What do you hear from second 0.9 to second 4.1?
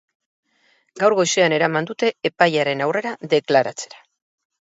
Gaur goizean eraman dute epailearen aurrera, deklaratzera.